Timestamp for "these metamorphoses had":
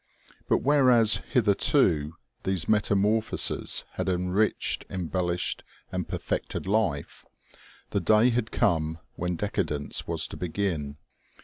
2.41-4.09